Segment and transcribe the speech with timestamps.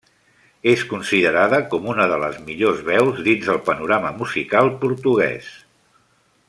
[0.69, 5.55] És considerada com una de les millors veus dins el panorama musical portuguès.